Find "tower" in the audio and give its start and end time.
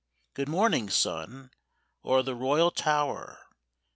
2.71-3.45